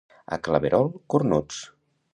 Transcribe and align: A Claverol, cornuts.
A 0.37 0.39
Claverol, 0.47 0.91
cornuts. 1.15 1.63